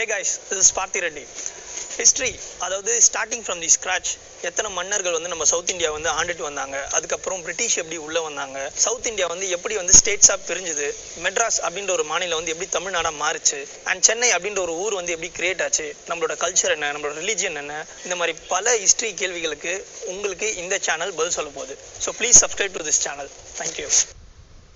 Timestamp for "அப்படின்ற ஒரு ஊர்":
14.36-14.98